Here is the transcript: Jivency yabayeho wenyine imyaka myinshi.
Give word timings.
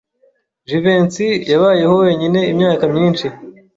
Jivency 0.67 1.27
yabayeho 1.51 1.93
wenyine 2.03 2.39
imyaka 2.51 2.83
myinshi. 2.93 3.25